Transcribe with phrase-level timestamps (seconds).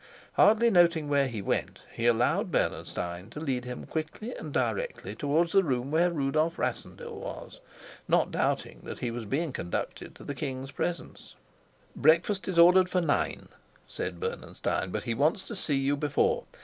[0.33, 5.51] Hardly noting where he went, he allowed Bernenstein to lead him quickly and directly towards
[5.51, 7.59] the room where Rudolf Rassendyll was,
[8.07, 11.35] not doubting that he was being conducted to the king's presence.
[11.95, 13.49] "Breakfast is ordered for nine,"
[13.85, 16.45] said Bernenstein, "but he wants to see you before.